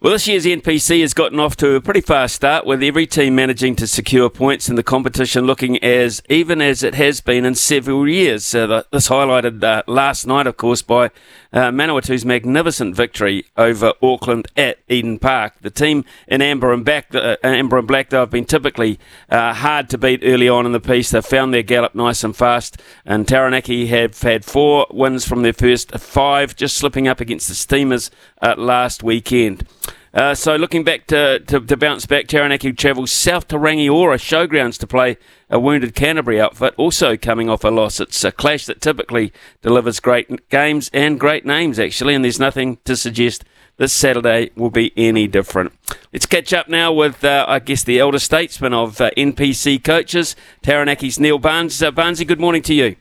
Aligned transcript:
Well, 0.00 0.12
this 0.12 0.28
year's 0.28 0.44
NPC 0.46 1.00
has 1.00 1.12
gotten 1.12 1.40
off 1.40 1.56
to 1.56 1.74
a 1.74 1.80
pretty 1.80 2.02
fast 2.02 2.36
start 2.36 2.64
with 2.64 2.84
every 2.84 3.04
team 3.04 3.34
managing 3.34 3.74
to 3.74 3.88
secure 3.88 4.30
points 4.30 4.68
and 4.68 4.78
the 4.78 4.84
competition 4.84 5.44
looking 5.44 5.76
as 5.82 6.22
even 6.28 6.62
as 6.62 6.84
it 6.84 6.94
has 6.94 7.20
been 7.20 7.44
in 7.44 7.56
several 7.56 8.08
years. 8.08 8.54
Uh, 8.54 8.84
this 8.92 9.08
highlighted 9.08 9.60
uh, 9.64 9.82
last 9.88 10.24
night, 10.24 10.46
of 10.46 10.56
course, 10.56 10.82
by 10.82 11.10
uh, 11.52 11.70
Manawatu's 11.70 12.24
magnificent 12.24 12.94
victory 12.94 13.44
over 13.56 13.92
Auckland 14.02 14.48
at 14.56 14.78
Eden 14.88 15.18
Park. 15.18 15.54
The 15.60 15.70
team 15.70 16.04
in 16.26 16.42
amber 16.42 16.72
and, 16.72 16.84
back, 16.84 17.14
uh, 17.14 17.36
amber 17.42 17.78
and 17.78 17.88
black, 17.88 18.10
though, 18.10 18.20
have 18.20 18.30
been 18.30 18.44
typically 18.44 18.98
uh, 19.30 19.54
hard 19.54 19.88
to 19.90 19.98
beat 19.98 20.20
early 20.22 20.48
on 20.48 20.66
in 20.66 20.72
the 20.72 20.80
piece. 20.80 21.10
They've 21.10 21.24
found 21.24 21.54
their 21.54 21.62
gallop 21.62 21.94
nice 21.94 22.22
and 22.24 22.36
fast, 22.36 22.80
and 23.04 23.26
Taranaki 23.26 23.86
have 23.86 24.20
had 24.20 24.44
four 24.44 24.86
wins 24.90 25.26
from 25.26 25.42
their 25.42 25.52
first 25.52 25.92
five, 25.92 26.54
just 26.56 26.76
slipping 26.76 27.08
up 27.08 27.20
against 27.20 27.48
the 27.48 27.54
Steamers 27.54 28.10
uh, 28.42 28.54
last 28.56 29.02
weekend. 29.02 29.66
Uh, 30.14 30.34
so 30.34 30.56
looking 30.56 30.84
back 30.84 31.06
to, 31.06 31.38
to, 31.40 31.60
to, 31.60 31.76
bounce 31.76 32.06
back, 32.06 32.26
Taranaki 32.26 32.72
travels 32.72 33.12
south 33.12 33.48
to 33.48 33.56
Rangiora 33.56 34.16
Showgrounds 34.16 34.78
to 34.78 34.86
play 34.86 35.18
a 35.50 35.60
wounded 35.60 35.94
Canterbury 35.94 36.40
outfit, 36.40 36.74
also 36.76 37.16
coming 37.16 37.50
off 37.50 37.62
a 37.62 37.68
loss. 37.68 38.00
It's 38.00 38.24
a 38.24 38.32
clash 38.32 38.66
that 38.66 38.80
typically 38.80 39.32
delivers 39.60 40.00
great 40.00 40.48
games 40.48 40.90
and 40.94 41.20
great 41.20 41.44
names, 41.44 41.78
actually, 41.78 42.14
and 42.14 42.24
there's 42.24 42.40
nothing 42.40 42.78
to 42.84 42.96
suggest 42.96 43.44
this 43.76 43.92
Saturday 43.92 44.50
will 44.56 44.70
be 44.70 44.92
any 44.96 45.28
different. 45.28 45.72
Let's 46.12 46.26
catch 46.26 46.52
up 46.52 46.68
now 46.68 46.92
with, 46.92 47.22
uh, 47.22 47.44
I 47.46 47.58
guess, 47.58 47.84
the 47.84 47.98
elder 47.98 48.18
statesman 48.18 48.72
of 48.72 49.00
uh, 49.00 49.10
NPC 49.16 49.84
coaches, 49.84 50.34
Taranaki's 50.62 51.20
Neil 51.20 51.38
Barnes. 51.38 51.80
Uh, 51.82 51.90
Barnesy, 51.90 52.26
good 52.26 52.40
morning 52.40 52.62
to 52.62 52.74
you. 52.74 52.96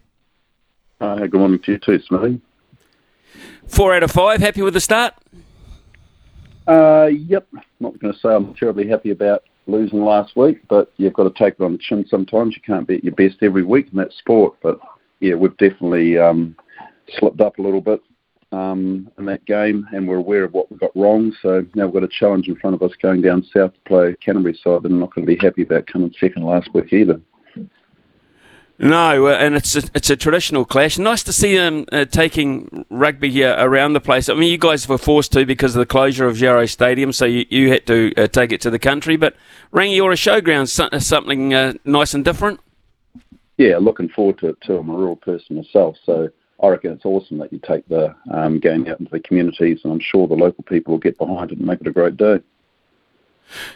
good 1.00 1.34
morning 1.34 1.60
to 1.60 1.72
you 1.72 1.78
too, 1.80 2.00
Smithy. 2.02 2.42
Four 3.66 3.94
out 3.96 4.04
of 4.04 4.12
five. 4.12 4.40
Happy 4.40 4.62
with 4.62 4.74
the 4.74 4.80
start? 4.80 5.14
Uh, 6.68 7.08
yep. 7.08 7.48
Not 7.80 8.00
going 8.00 8.14
to 8.14 8.20
say 8.20 8.30
I'm 8.30 8.54
terribly 8.56 8.88
happy 8.88 9.12
about 9.12 9.44
losing 9.68 10.04
last 10.04 10.36
week, 10.36 10.62
but 10.70 10.92
you've 10.98 11.14
got 11.14 11.24
to 11.24 11.44
take 11.44 11.56
it 11.60 11.64
on 11.64 11.74
the 11.74 11.78
chin 11.78 12.06
sometimes. 12.10 12.56
You 12.56 12.62
can't 12.62 12.88
be 12.88 12.96
at 12.96 13.04
your 13.04 13.16
best 13.16 13.38
every 13.42 13.64
week 13.64 13.88
in 13.92 13.98
that 13.98 14.14
sport. 14.14 14.56
But 14.62 14.80
yeah, 15.20 15.36
we've 15.36 15.56
definitely 15.58 16.18
um, 16.18 16.56
slipped 17.18 17.42
up 17.42 17.58
a 17.58 17.62
little 17.62 17.82
bit 17.82 18.02
um, 18.52 19.10
in 19.18 19.26
that 19.26 19.46
game, 19.46 19.88
and 19.94 20.08
we're 20.08 20.18
aware 20.18 20.44
of 20.44 20.54
what 20.54 20.72
we 20.72 20.78
got 20.78 20.96
wrong. 20.96 21.34
So 21.42 21.66
now 21.76 21.86
we've 21.86 22.02
got 22.02 22.04
a 22.04 22.20
challenge 22.20 22.48
in 22.48 22.56
front 22.56 22.76
of 22.76 22.82
us 22.82 22.96
going 23.02 23.22
down 23.22 23.46
south 23.54 23.74
to 23.74 23.80
play 23.86 24.16
Canterbury 24.24 24.58
side 24.64 24.84
that 24.84 24.92
I'm 24.92 25.00
not 25.00 25.14
going 25.14 25.28
to 25.28 25.36
be 25.36 25.40
happy 25.42 25.64
about 25.64 25.88
coming 25.88 26.14
second 26.20 26.44
last 26.44 26.74
week 26.74 26.92
either. 26.94 27.20
No, 28.80 29.28
and 29.28 29.56
it's 29.56 29.76
a, 29.76 29.82
it's 29.96 30.10
a 30.12 30.16
traditional 30.16 30.64
clash. 30.64 31.00
Nice 31.00 31.24
to 31.24 31.34
see 31.34 31.56
them 31.56 31.86
uh, 31.92 32.06
taking 32.06 32.86
rugby 32.92 33.32
here 33.32 33.56
around 33.58 33.94
the 33.94 34.00
place. 34.00 34.30
I 34.30 34.36
mean, 34.36 34.52
you 34.52 34.60
guys 34.60 34.88
were 34.88 35.00
forced 35.00 35.32
to 35.34 35.48
because 35.48 35.76
of 35.76 35.80
the 35.80 35.88
closure 35.88 36.28
of 36.28 36.40
Yarrow 36.40 36.68
Stadium, 36.68 37.12
so 37.12 37.26
you, 37.26 37.46
you 37.50 37.72
had 37.72 37.88
to 37.88 38.14
uh, 38.16 38.28
take 38.28 38.52
it 38.52 38.62
to 38.62 38.70
the 38.70 38.78
country. 38.78 39.18
But 39.18 39.36
Rangiora 39.74 40.14
Showgrounds, 40.14 40.80
uh, 40.80 41.00
something 41.00 41.56
uh, 41.56 41.74
nice 41.86 42.14
and 42.14 42.24
different. 42.24 42.60
Yeah, 43.58 43.78
looking 43.78 44.10
forward 44.10 44.38
to 44.40 44.50
it 44.50 44.62
too. 44.62 44.78
I'm 44.78 44.90
a 44.92 44.94
rural 44.94 45.16
person 45.16 45.56
myself, 45.56 45.98
so 46.06 46.30
I 46.62 46.68
reckon 46.68 46.92
it's 46.92 47.06
awesome 47.06 47.40
that 47.40 47.52
you 47.52 47.60
take 47.68 47.88
the 47.88 48.14
um, 48.32 48.60
game 48.60 48.86
out 48.88 49.00
into 49.00 49.12
the 49.12 49.20
communities, 49.20 49.80
and 49.84 49.94
I'm 49.94 50.00
sure 50.00 50.28
the 50.28 50.36
local 50.36 50.64
people 50.64 50.94
will 50.94 51.00
get 51.00 51.18
behind 51.18 51.52
it 51.52 51.58
and 51.58 51.66
make 51.66 51.82
it 51.82 51.88
a 51.88 51.92
great 51.92 52.18
day. 52.18 52.40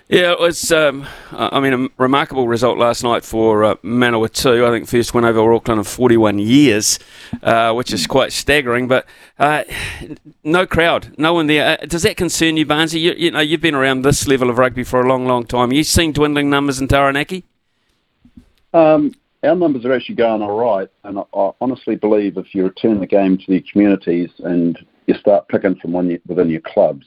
Yeah, 0.08 0.34
it 0.34 0.40
was. 0.40 0.72
Um, 0.72 1.08
I 1.32 1.60
mean, 1.60 1.74
a 1.74 1.88
remarkable 1.98 2.48
result 2.48 2.78
last 2.78 3.04
night 3.04 3.24
for 3.24 3.64
uh, 3.64 3.76
Manawatu. 3.76 4.68
I 4.68 4.72
think 4.72 4.88
first 4.88 5.14
win 5.14 5.24
over 5.24 5.54
Auckland 5.54 5.80
in 5.80 5.84
41 5.86 6.40
years, 6.40 7.00
uh, 7.42 7.74
which 7.74 7.94
is 7.94 8.08
quite 8.08 8.34
staggering. 8.34 8.88
But 8.88 9.06
uh, 9.40 9.64
no 10.44 10.66
crowd, 10.66 11.14
no 11.18 11.34
one 11.34 11.48
there. 11.48 11.80
Uh, 11.82 11.86
does 11.86 12.04
that 12.04 12.18
concern 12.18 12.58
you, 12.58 12.66
Barnesy? 12.66 13.00
You, 13.00 13.14
you, 13.14 13.32
know, 13.32 13.40
you've 13.40 13.62
been 13.62 13.76
around 13.76 14.02
this 14.02 14.28
level 14.28 14.50
of 14.50 14.58
rugby 14.58 14.84
for 14.84 15.02
a 15.02 15.08
long, 15.08 15.26
long 15.26 15.46
time. 15.46 15.72
You've 15.72 15.88
seen 15.88 16.12
dwindling 16.12 16.50
numbers 16.50 16.80
in 16.80 16.88
Taranaki. 16.88 17.46
Um, 18.74 19.14
our 19.44 19.56
numbers 19.56 19.86
are 19.86 19.94
actually 19.94 20.16
going 20.16 20.42
all 20.42 20.58
right, 20.58 20.90
and 21.04 21.20
I, 21.20 21.24
I 21.34 21.52
honestly 21.62 21.96
believe 21.96 22.38
if 22.38 22.54
you 22.54 22.64
return 22.64 23.00
the 23.00 23.08
game 23.08 23.38
to 23.38 23.46
the 23.48 23.62
communities 23.72 24.30
and 24.40 24.78
you 25.08 25.16
start 25.16 25.48
picking 25.48 25.76
from 25.76 25.94
within 25.94 26.50
your 26.50 26.62
clubs 26.62 27.06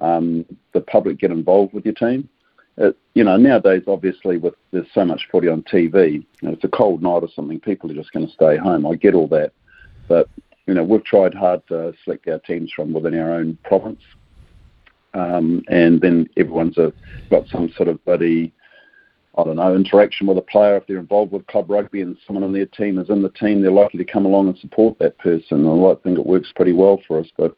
um, 0.00 0.44
the 0.72 0.80
public 0.80 1.18
get 1.18 1.30
involved 1.30 1.74
with 1.74 1.84
your 1.84 1.94
team. 1.94 2.28
It, 2.76 2.96
you 3.14 3.24
know, 3.24 3.36
nowadays, 3.36 3.82
obviously, 3.86 4.38
with 4.38 4.54
there's 4.70 4.86
so 4.94 5.04
much 5.04 5.28
footy 5.30 5.48
on 5.48 5.62
TV, 5.62 6.12
you 6.14 6.24
know, 6.42 6.52
it's 6.52 6.64
a 6.64 6.68
cold 6.68 7.02
night 7.02 7.22
or 7.22 7.28
something, 7.34 7.60
people 7.60 7.90
are 7.90 7.94
just 7.94 8.12
going 8.12 8.26
to 8.26 8.32
stay 8.32 8.56
home. 8.56 8.86
I 8.86 8.94
get 8.94 9.14
all 9.14 9.28
that, 9.28 9.52
but 10.08 10.28
you 10.66 10.74
know, 10.74 10.84
we've 10.84 11.04
tried 11.04 11.34
hard 11.34 11.66
to 11.68 11.92
select 12.04 12.28
our 12.28 12.38
teams 12.38 12.72
from 12.74 12.92
within 12.92 13.18
our 13.18 13.32
own 13.32 13.58
province, 13.64 14.00
um, 15.14 15.62
and 15.68 16.00
then 16.00 16.28
everyone's 16.36 16.78
a, 16.78 16.92
got 17.30 17.48
some 17.48 17.70
sort 17.76 17.88
of 17.88 18.04
buddy. 18.04 18.52
I 19.38 19.44
don't 19.44 19.56
know, 19.56 19.76
interaction 19.76 20.26
with 20.26 20.38
a 20.38 20.42
player 20.42 20.76
if 20.76 20.86
they're 20.86 20.98
involved 20.98 21.30
with 21.30 21.46
club 21.46 21.70
rugby 21.70 22.02
and 22.02 22.16
someone 22.26 22.42
on 22.42 22.52
their 22.52 22.66
team 22.66 22.98
is 22.98 23.10
in 23.10 23.22
the 23.22 23.30
team, 23.30 23.62
they're 23.62 23.70
likely 23.70 24.04
to 24.04 24.12
come 24.12 24.26
along 24.26 24.48
and 24.48 24.58
support 24.58 24.98
that 24.98 25.16
person. 25.18 25.66
And 25.66 25.86
I 25.86 25.94
think 26.02 26.18
it 26.18 26.26
works 26.26 26.52
pretty 26.54 26.72
well 26.72 27.00
for 27.06 27.20
us. 27.20 27.28
But 27.36 27.56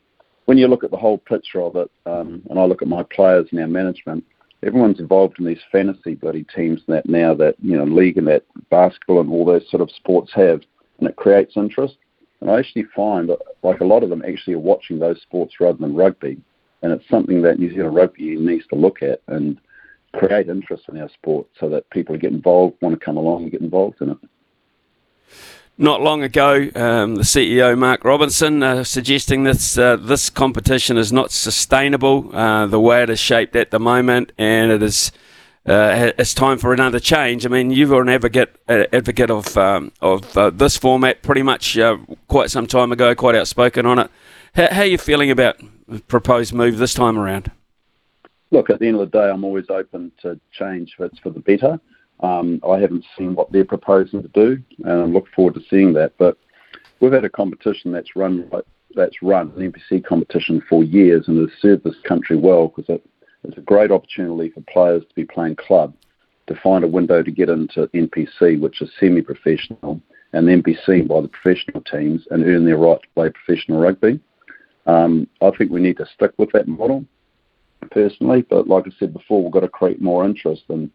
when 0.52 0.58
you 0.58 0.68
look 0.68 0.84
at 0.84 0.90
the 0.90 0.98
whole 0.98 1.16
picture 1.16 1.62
of 1.62 1.76
it, 1.76 1.90
um, 2.04 2.42
and 2.50 2.58
I 2.58 2.64
look 2.64 2.82
at 2.82 2.88
my 2.88 3.02
players 3.04 3.48
and 3.50 3.60
our 3.60 3.66
management, 3.66 4.22
everyone's 4.62 5.00
involved 5.00 5.38
in 5.38 5.46
these 5.46 5.62
fantasy 5.72 6.14
bloody 6.14 6.44
teams 6.54 6.82
that 6.88 7.08
now 7.08 7.32
that 7.32 7.54
you 7.62 7.74
know 7.74 7.84
league 7.84 8.18
and 8.18 8.28
that 8.28 8.44
basketball 8.68 9.22
and 9.22 9.30
all 9.30 9.46
those 9.46 9.64
sort 9.70 9.80
of 9.80 9.90
sports 9.90 10.30
have, 10.34 10.60
and 10.98 11.08
it 11.08 11.16
creates 11.16 11.56
interest. 11.56 11.96
And 12.42 12.50
I 12.50 12.58
actually 12.58 12.84
find 12.94 13.30
that 13.30 13.38
like 13.62 13.80
a 13.80 13.86
lot 13.86 14.02
of 14.02 14.10
them 14.10 14.22
actually 14.28 14.52
are 14.52 14.58
watching 14.58 14.98
those 14.98 15.22
sports 15.22 15.54
rather 15.58 15.78
than 15.78 15.96
rugby, 15.96 16.38
and 16.82 16.92
it's 16.92 17.08
something 17.08 17.40
that 17.40 17.58
New 17.58 17.72
Zealand 17.72 17.96
Rugby 17.96 18.36
needs 18.36 18.66
to 18.66 18.74
look 18.74 19.02
at 19.02 19.22
and 19.28 19.58
create 20.12 20.50
interest 20.50 20.82
in 20.90 21.00
our 21.00 21.08
sport 21.08 21.46
so 21.58 21.70
that 21.70 21.88
people 21.88 22.14
get 22.18 22.34
involved, 22.34 22.76
want 22.82 22.94
to 22.94 23.02
come 23.02 23.16
along 23.16 23.44
and 23.44 23.52
get 23.52 23.62
involved 23.62 24.02
in 24.02 24.10
it. 24.10 24.18
Not 25.78 26.02
long 26.02 26.22
ago, 26.22 26.68
um, 26.74 27.14
the 27.14 27.22
CEO 27.22 27.76
Mark 27.78 28.04
Robinson 28.04 28.62
uh, 28.62 28.84
suggesting 28.84 29.44
this 29.44 29.78
uh, 29.78 29.96
this 29.96 30.28
competition 30.28 30.98
is 30.98 31.12
not 31.12 31.30
sustainable 31.30 32.34
uh, 32.36 32.66
the 32.66 32.78
way 32.78 33.02
it 33.02 33.08
is 33.08 33.18
shaped 33.18 33.56
at 33.56 33.70
the 33.70 33.80
moment, 33.80 34.32
and 34.36 34.70
it 34.70 34.82
is 34.82 35.12
uh, 35.66 36.12
it's 36.18 36.34
time 36.34 36.58
for 36.58 36.74
another 36.74 37.00
change. 37.00 37.46
I 37.46 37.48
mean, 37.48 37.70
you 37.70 37.88
were 37.88 38.02
an 38.02 38.10
advocate 38.10 38.54
uh, 38.68 38.84
advocate 38.92 39.30
of 39.30 39.56
um, 39.56 39.92
of 40.02 40.36
uh, 40.36 40.50
this 40.50 40.76
format 40.76 41.22
pretty 41.22 41.42
much 41.42 41.78
quite 42.28 42.50
some 42.50 42.66
time 42.66 42.92
ago, 42.92 43.14
quite 43.14 43.34
outspoken 43.34 43.86
on 43.86 43.98
it. 43.98 44.10
How, 44.54 44.68
how 44.70 44.82
are 44.82 44.86
you 44.86 44.98
feeling 44.98 45.30
about 45.30 45.56
the 45.88 46.00
proposed 46.00 46.52
move 46.52 46.76
this 46.76 46.92
time 46.92 47.18
around? 47.18 47.50
Look, 48.50 48.68
at 48.68 48.78
the 48.78 48.88
end 48.88 49.00
of 49.00 49.10
the 49.10 49.18
day, 49.18 49.30
I'm 49.30 49.42
always 49.42 49.70
open 49.70 50.12
to 50.20 50.38
change 50.52 50.96
if 50.98 51.10
it's 51.10 51.18
for 51.18 51.30
the 51.30 51.40
better. 51.40 51.80
Um, 52.22 52.60
I 52.68 52.78
haven't 52.78 53.04
seen 53.18 53.34
what 53.34 53.50
they're 53.50 53.64
proposing 53.64 54.22
to 54.22 54.28
do, 54.28 54.62
and 54.84 54.92
I 54.92 55.04
look 55.04 55.26
forward 55.34 55.54
to 55.54 55.62
seeing 55.68 55.92
that. 55.94 56.12
But 56.18 56.38
we've 57.00 57.12
had 57.12 57.24
a 57.24 57.30
competition 57.30 57.92
that's 57.92 58.14
run 58.14 58.48
that's 58.94 59.22
run 59.22 59.52
an 59.56 59.72
NPC 59.72 60.04
competition 60.04 60.62
for 60.68 60.84
years 60.84 61.26
and 61.26 61.38
has 61.38 61.58
served 61.60 61.84
this 61.84 61.96
country 62.06 62.36
well 62.36 62.68
because 62.68 62.94
it, 62.94 63.04
it's 63.44 63.56
a 63.56 63.62
great 63.62 63.90
opportunity 63.90 64.50
for 64.50 64.60
players 64.62 65.02
to 65.02 65.14
be 65.14 65.24
playing 65.24 65.56
club, 65.56 65.94
to 66.46 66.54
find 66.62 66.84
a 66.84 66.88
window 66.88 67.22
to 67.22 67.30
get 67.30 67.48
into 67.48 67.88
NPC, 67.88 68.60
which 68.60 68.82
is 68.82 68.90
semi-professional, 69.00 70.00
and 70.32 70.46
then 70.46 70.60
be 70.60 70.76
seen 70.86 71.06
by 71.06 71.20
the 71.20 71.28
professional 71.28 71.82
teams 71.82 72.26
and 72.30 72.44
earn 72.44 72.64
their 72.64 72.76
right 72.76 73.00
to 73.00 73.08
play 73.14 73.30
professional 73.30 73.80
rugby. 73.80 74.20
Um, 74.86 75.28
I 75.40 75.50
think 75.56 75.70
we 75.70 75.80
need 75.80 75.96
to 75.98 76.06
stick 76.14 76.32
with 76.38 76.50
that 76.52 76.68
model 76.68 77.04
personally, 77.90 78.42
but 78.42 78.68
like 78.68 78.86
I 78.86 78.90
said 78.98 79.12
before, 79.12 79.42
we've 79.42 79.52
got 79.52 79.60
to 79.60 79.68
create 79.68 80.00
more 80.00 80.24
interest 80.24 80.64
and 80.68 80.90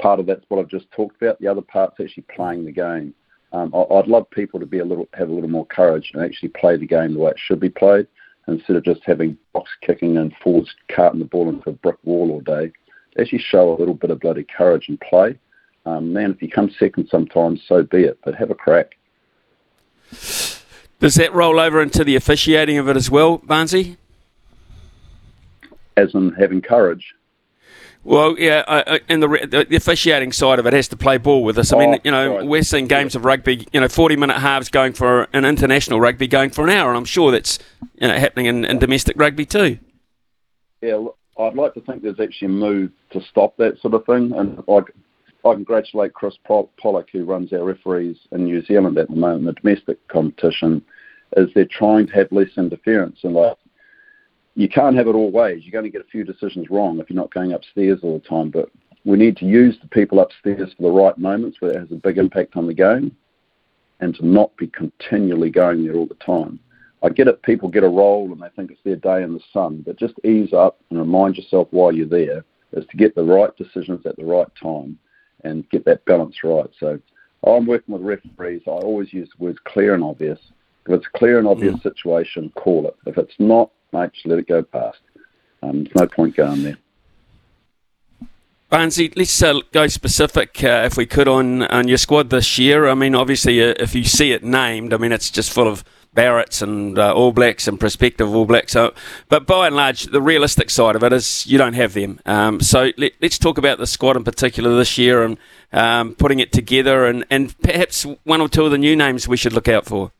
part 0.00 0.20
of 0.20 0.26
that's 0.26 0.44
what 0.48 0.58
I've 0.58 0.68
just 0.68 0.90
talked 0.90 1.20
about. 1.20 1.40
The 1.40 1.48
other 1.48 1.62
part's 1.62 2.00
actually 2.00 2.24
playing 2.34 2.64
the 2.64 2.72
game. 2.72 3.14
Um, 3.52 3.74
I, 3.74 3.84
would 3.94 4.06
love 4.06 4.30
people 4.30 4.60
to 4.60 4.66
be 4.66 4.78
a 4.78 4.84
little 4.84 5.08
have 5.14 5.28
a 5.28 5.32
little 5.32 5.50
more 5.50 5.66
courage 5.66 6.12
and 6.14 6.24
actually 6.24 6.50
play 6.50 6.76
the 6.76 6.86
game 6.86 7.14
the 7.14 7.20
way 7.20 7.32
it 7.32 7.38
should 7.38 7.60
be 7.60 7.68
played, 7.68 8.06
instead 8.46 8.76
of 8.76 8.84
just 8.84 9.00
having 9.04 9.36
box 9.52 9.70
kicking 9.82 10.18
and 10.18 10.32
forwards 10.42 10.72
carting 10.94 11.18
the 11.18 11.26
ball 11.26 11.48
into 11.48 11.70
a 11.70 11.72
brick 11.72 11.96
wall 12.04 12.30
all 12.30 12.40
day. 12.40 12.72
Actually, 13.18 13.40
show 13.40 13.72
a 13.72 13.78
little 13.78 13.94
bit 13.94 14.10
of 14.10 14.20
bloody 14.20 14.44
courage 14.44 14.88
and 14.88 15.00
play. 15.00 15.36
Um, 15.84 16.12
man, 16.12 16.30
if 16.30 16.42
you 16.42 16.48
come 16.48 16.70
second 16.78 17.08
sometimes, 17.10 17.62
so 17.66 17.82
be 17.82 18.04
it. 18.04 18.18
But 18.24 18.34
have 18.36 18.50
a 18.50 18.54
crack. 18.54 18.96
Does 20.10 21.14
that 21.14 21.32
roll 21.34 21.58
over 21.58 21.80
into 21.82 22.04
the 22.04 22.14
officiating 22.14 22.78
of 22.78 22.88
it 22.88 22.96
as 22.96 23.10
well, 23.10 23.38
Barnesy? 23.38 23.96
As 25.96 26.14
in 26.14 26.32
having 26.32 26.60
courage. 26.62 27.14
Well, 28.02 28.38
yeah, 28.38 28.64
uh, 28.66 28.98
and 29.10 29.22
the, 29.22 29.66
the 29.68 29.76
officiating 29.76 30.32
side 30.32 30.58
of 30.58 30.66
it 30.66 30.72
has 30.72 30.88
to 30.88 30.96
play 30.96 31.18
ball 31.18 31.44
with 31.44 31.58
us. 31.58 31.70
I 31.70 31.78
mean, 31.78 31.94
oh, 31.94 31.98
you 32.02 32.10
know, 32.10 32.36
right. 32.36 32.46
we're 32.46 32.62
seeing 32.62 32.86
games 32.86 33.14
of 33.14 33.26
rugby, 33.26 33.66
you 33.72 33.80
know, 33.80 33.88
forty-minute 33.88 34.38
halves 34.38 34.70
going 34.70 34.94
for 34.94 35.28
an 35.34 35.44
international 35.44 36.00
rugby 36.00 36.26
going 36.26 36.48
for 36.48 36.64
an 36.64 36.70
hour, 36.70 36.88
and 36.88 36.96
I'm 36.96 37.04
sure 37.04 37.30
that's 37.30 37.58
you 37.96 38.08
know 38.08 38.18
happening 38.18 38.46
in, 38.46 38.64
in 38.64 38.78
domestic 38.78 39.18
rugby 39.18 39.44
too. 39.44 39.78
Yeah, 40.80 41.04
I'd 41.38 41.54
like 41.54 41.74
to 41.74 41.82
think 41.82 42.02
there's 42.02 42.20
actually 42.20 42.46
a 42.46 42.48
move 42.48 42.90
to 43.10 43.20
stop 43.20 43.56
that 43.58 43.78
sort 43.82 43.92
of 43.92 44.06
thing, 44.06 44.32
and 44.32 44.62
I, 44.66 44.78
I 45.46 45.54
congratulate 45.54 46.14
Chris 46.14 46.38
Pollock, 46.46 47.08
who 47.12 47.24
runs 47.26 47.52
our 47.52 47.64
referees 47.64 48.16
in 48.32 48.44
New 48.44 48.64
Zealand 48.64 48.96
at 48.96 49.08
the 49.08 49.16
moment, 49.16 49.44
the 49.44 49.60
domestic 49.60 50.08
competition, 50.08 50.82
is 51.36 51.50
they're 51.54 51.66
trying 51.66 52.06
to 52.06 52.12
have 52.14 52.32
less 52.32 52.48
interference 52.56 53.18
and 53.24 53.34
like 53.34 53.58
you 54.54 54.68
can't 54.68 54.96
have 54.96 55.06
it 55.06 55.14
all 55.14 55.30
ways. 55.30 55.62
You're 55.62 55.72
going 55.72 55.90
to 55.90 55.96
get 55.96 56.06
a 56.06 56.10
few 56.10 56.24
decisions 56.24 56.70
wrong 56.70 56.98
if 56.98 57.08
you're 57.08 57.20
not 57.20 57.32
going 57.32 57.52
upstairs 57.52 58.00
all 58.02 58.18
the 58.18 58.28
time. 58.28 58.50
But 58.50 58.70
we 59.04 59.16
need 59.16 59.36
to 59.38 59.46
use 59.46 59.76
the 59.80 59.88
people 59.88 60.20
upstairs 60.20 60.72
for 60.76 60.82
the 60.82 60.90
right 60.90 61.16
moments 61.16 61.60
where 61.60 61.72
it 61.72 61.80
has 61.80 61.90
a 61.92 61.96
big 61.96 62.18
impact 62.18 62.56
on 62.56 62.66
the 62.66 62.74
game 62.74 63.16
and 64.00 64.14
to 64.16 64.26
not 64.26 64.56
be 64.56 64.66
continually 64.66 65.50
going 65.50 65.84
there 65.84 65.94
all 65.94 66.06
the 66.06 66.14
time. 66.14 66.58
I 67.02 67.08
get 67.08 67.28
it, 67.28 67.42
people 67.42 67.68
get 67.68 67.84
a 67.84 67.88
role 67.88 68.30
and 68.30 68.42
they 68.42 68.48
think 68.54 68.70
it's 68.70 68.80
their 68.84 68.96
day 68.96 69.22
in 69.22 69.32
the 69.32 69.40
sun, 69.52 69.82
but 69.86 69.98
just 69.98 70.14
ease 70.24 70.52
up 70.52 70.80
and 70.90 70.98
remind 70.98 71.36
yourself 71.36 71.68
why 71.70 71.90
you're 71.90 72.06
there 72.06 72.44
is 72.72 72.84
to 72.90 72.96
get 72.96 73.14
the 73.14 73.24
right 73.24 73.54
decisions 73.56 74.04
at 74.04 74.16
the 74.16 74.24
right 74.24 74.48
time 74.60 74.98
and 75.44 75.68
get 75.70 75.84
that 75.86 76.04
balance 76.04 76.36
right. 76.44 76.68
So 76.78 76.98
I'm 77.46 77.66
working 77.66 77.94
with 77.94 78.02
referees. 78.02 78.62
I 78.66 78.70
always 78.70 79.12
use 79.12 79.30
the 79.36 79.44
words 79.44 79.58
clear 79.64 79.94
and 79.94 80.04
obvious. 80.04 80.38
If 80.86 80.92
it's 80.92 81.06
a 81.06 81.18
clear 81.18 81.38
and 81.38 81.48
obvious 81.48 81.76
mm. 81.76 81.82
situation, 81.82 82.52
call 82.56 82.86
it. 82.86 82.96
If 83.06 83.16
it's 83.16 83.34
not, 83.38 83.70
mate, 83.92 84.12
just 84.12 84.26
let 84.26 84.38
it 84.38 84.48
go 84.48 84.62
past. 84.62 84.98
Um, 85.62 85.84
there's 85.84 85.94
no 85.94 86.06
point 86.06 86.36
going 86.36 86.62
there. 86.62 86.78
Barnesy, 88.70 89.12
let's 89.16 89.42
uh, 89.42 89.60
go 89.72 89.88
specific, 89.88 90.62
uh, 90.62 90.82
if 90.86 90.96
we 90.96 91.04
could, 91.04 91.26
on, 91.26 91.62
on 91.64 91.88
your 91.88 91.98
squad 91.98 92.30
this 92.30 92.56
year. 92.56 92.88
I 92.88 92.94
mean, 92.94 93.16
obviously, 93.16 93.60
uh, 93.60 93.74
if 93.78 93.96
you 93.96 94.04
see 94.04 94.30
it 94.30 94.44
named, 94.44 94.94
I 94.94 94.96
mean, 94.96 95.10
it's 95.10 95.28
just 95.28 95.52
full 95.52 95.66
of 95.66 95.82
Barretts 96.14 96.62
and 96.62 96.96
uh, 96.96 97.12
All 97.12 97.32
Blacks 97.32 97.66
and 97.66 97.80
prospective 97.80 98.32
All 98.32 98.44
Blacks. 98.44 98.72
So, 98.72 98.94
but 99.28 99.44
by 99.44 99.66
and 99.66 99.74
large, 99.74 100.04
the 100.04 100.22
realistic 100.22 100.70
side 100.70 100.94
of 100.94 101.02
it 101.02 101.12
is 101.12 101.48
you 101.48 101.58
don't 101.58 101.72
have 101.72 101.94
them. 101.94 102.20
Um, 102.26 102.60
so 102.60 102.92
let, 102.96 103.12
us 103.20 103.38
talk 103.38 103.58
about 103.58 103.78
the 103.78 103.88
squad 103.88 104.16
in 104.16 104.22
particular 104.22 104.76
this 104.76 104.96
year 104.96 105.24
and 105.24 105.36
um, 105.72 106.14
putting 106.14 106.38
it 106.38 106.52
together, 106.52 107.06
and, 107.06 107.24
and 107.28 107.60
perhaps 107.62 108.04
one 108.22 108.40
or 108.40 108.48
two 108.48 108.64
of 108.64 108.70
the 108.70 108.78
new 108.78 108.94
names 108.94 109.26
we 109.26 109.36
should 109.36 109.52
look 109.52 109.68
out 109.68 109.84
for. 109.84 110.12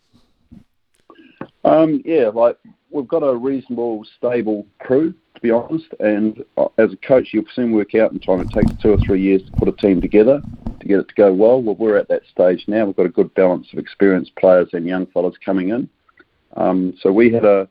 Um, 1.64 2.02
yeah, 2.04 2.30
like 2.34 2.58
we've 2.90 3.08
got 3.08 3.22
a 3.22 3.34
reasonable, 3.34 4.04
stable 4.16 4.66
crew, 4.80 5.12
to 5.34 5.40
be 5.40 5.50
honest. 5.50 5.86
And 6.00 6.44
uh, 6.56 6.66
as 6.78 6.92
a 6.92 6.96
coach, 6.96 7.28
you'll 7.32 7.44
soon 7.54 7.72
work 7.72 7.94
out 7.94 8.12
in 8.12 8.18
time. 8.18 8.40
It 8.40 8.50
takes 8.50 8.82
two 8.82 8.92
or 8.92 8.98
three 8.98 9.20
years 9.20 9.42
to 9.44 9.52
put 9.52 9.68
a 9.68 9.72
team 9.72 10.00
together 10.00 10.40
to 10.80 10.88
get 10.88 10.98
it 10.98 11.08
to 11.08 11.14
go 11.14 11.32
well. 11.32 11.62
Well, 11.62 11.76
we're 11.76 11.96
at 11.96 12.08
that 12.08 12.22
stage 12.30 12.64
now. 12.66 12.86
We've 12.86 12.96
got 12.96 13.06
a 13.06 13.10
good 13.10 13.32
balance 13.34 13.68
of 13.72 13.78
experienced 13.78 14.34
players 14.36 14.70
and 14.72 14.86
young 14.86 15.06
fellas 15.06 15.36
coming 15.44 15.68
in. 15.70 15.88
Um, 16.56 16.94
so 17.00 17.12
we 17.12 17.32
had 17.32 17.44
a, 17.44 17.68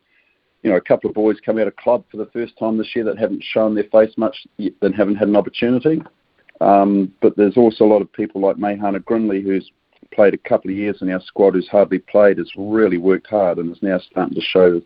you 0.63 0.69
know, 0.69 0.77
a 0.77 0.81
couple 0.81 1.10
of 1.10 1.16
boys 1.16 1.38
come 1.44 1.57
out 1.57 1.68
of 1.68 1.75
club 1.75 2.04
for 2.10 2.18
the 2.18 2.27
first 2.27 2.57
time 2.57 2.77
this 2.77 2.95
year 2.95 3.06
that 3.06 3.18
haven't 3.18 3.44
shown 3.44 3.75
their 3.75 3.86
face 3.86 4.13
much 4.18 4.36
and 4.57 4.95
haven't 4.95 5.16
had 5.16 5.27
an 5.27 5.36
opportunity. 5.36 6.01
Um, 6.62 7.13
but 7.21 7.36
there's 7.36 7.57
also 7.57 7.86
a 7.86 7.88
lot 7.88 8.01
of 8.01 8.12
people 8.12 8.42
like 8.42 8.57
Meihana 8.57 9.04
Grindlay 9.04 9.42
who's 9.42 9.71
played 10.12 10.33
a 10.33 10.38
couple 10.38 10.71
of 10.71 10.77
years 10.77 11.01
in 11.01 11.10
our 11.10 11.21
squad 11.21 11.54
who's 11.54 11.68
hardly 11.68 12.00
played, 12.00 12.38
has 12.38 12.51
really 12.57 12.98
worked 12.98 13.27
hard 13.27 13.57
and 13.57 13.71
is 13.71 13.81
now 13.81 14.00
starting 14.00 14.36
to 14.36 14.42
show 14.42 14.81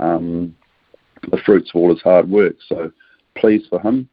um, 0.00 0.56
the 1.30 1.38
fruits 1.38 1.70
of 1.70 1.80
all 1.80 1.90
his 1.90 2.02
hard 2.02 2.28
work. 2.28 2.56
So 2.68 2.90
pleased 3.36 3.68
for 3.68 3.80
him. 3.80 4.08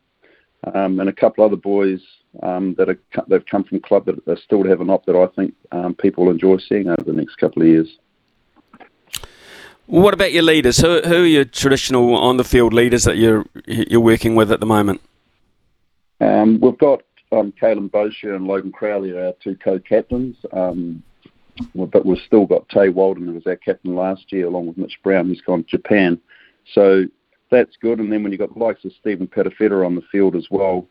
Um, 0.73 0.99
and 0.99 1.09
a 1.09 1.13
couple 1.13 1.45
other 1.45 1.55
boys 1.55 2.01
um, 2.43 2.75
that 2.77 2.89
are 2.89 2.99
they've 3.27 3.45
come 3.45 3.63
from 3.63 3.79
club 3.79 4.05
that 4.05 4.27
are 4.27 4.37
still 4.37 4.63
to 4.63 4.69
have 4.69 4.81
an 4.81 4.89
op 4.89 5.05
that 5.05 5.15
I 5.15 5.27
think 5.35 5.53
um, 5.71 5.95
people 5.95 6.25
will 6.25 6.31
enjoy 6.31 6.57
seeing 6.57 6.87
over 6.87 7.03
the 7.03 7.13
next 7.13 7.35
couple 7.35 7.61
of 7.61 7.67
years. 7.67 7.97
What 9.85 10.13
about 10.13 10.33
your 10.33 10.43
leaders? 10.43 10.79
Who, 10.79 10.99
who 11.01 11.23
are 11.23 11.25
your 11.25 11.45
traditional 11.45 12.15
on 12.15 12.37
the 12.37 12.43
field 12.43 12.73
leaders 12.73 13.05
that 13.05 13.17
you're 13.17 13.45
you're 13.65 14.01
working 14.01 14.35
with 14.35 14.51
at 14.51 14.59
the 14.59 14.65
moment? 14.65 15.01
Um, 16.19 16.59
we've 16.59 16.77
got 16.77 17.03
um, 17.31 17.53
Kaylum 17.61 17.89
Boshier 17.89 18.35
and 18.35 18.47
Logan 18.47 18.71
Crowley 18.71 19.11
are 19.11 19.27
our 19.27 19.33
two 19.41 19.55
co-captains. 19.63 20.35
Um, 20.51 21.03
but 21.75 22.05
we've 22.05 22.21
still 22.25 22.45
got 22.45 22.67
Tei 22.69 22.89
Walden, 22.89 23.27
who 23.27 23.33
was 23.33 23.47
our 23.47 23.55
captain 23.55 23.95
last 23.95 24.31
year, 24.31 24.47
along 24.47 24.67
with 24.67 24.77
Mitch 24.77 24.97
Brown, 25.03 25.27
who's 25.27 25.41
gone 25.41 25.63
to 25.63 25.69
Japan. 25.69 26.19
So 26.73 27.05
that's 27.49 27.77
good. 27.81 27.99
And 27.99 28.11
then 28.11 28.23
when 28.23 28.31
you've 28.31 28.39
got 28.39 28.53
the 28.53 28.63
likes 28.63 28.85
of 28.85 28.91
Stephen 28.99 29.27
Perofeta 29.27 29.85
on 29.85 29.95
the 29.95 30.01
field 30.11 30.35
as 30.35 30.47
well, 30.51 30.87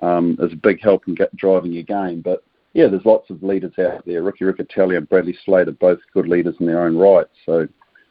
um, 0.00 0.36
is 0.40 0.52
a 0.52 0.56
big 0.56 0.80
help 0.82 1.08
in 1.08 1.14
get, 1.14 1.34
driving 1.36 1.72
your 1.72 1.82
game. 1.82 2.20
But 2.20 2.44
yeah, 2.72 2.86
there's 2.86 3.04
lots 3.04 3.30
of 3.30 3.42
leaders 3.42 3.72
out 3.78 4.04
there. 4.06 4.22
Ricky 4.22 4.44
Riccitelli 4.44 4.96
and 4.96 5.08
Bradley 5.08 5.36
Slade 5.44 5.68
are 5.68 5.72
both 5.72 5.98
good 6.14 6.28
leaders 6.28 6.54
in 6.60 6.66
their 6.66 6.84
own 6.84 6.96
right. 6.96 7.26
So 7.44 7.66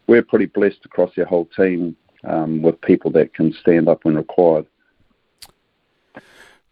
we're 0.07 0.23
pretty 0.23 0.47
blessed 0.47 0.79
across 0.85 1.11
our 1.17 1.25
whole 1.25 1.49
team 1.55 1.95
um, 2.25 2.61
with 2.61 2.79
people 2.81 3.11
that 3.11 3.33
can 3.33 3.53
stand 3.53 3.87
up 3.87 4.03
when 4.03 4.15
required. 4.15 4.65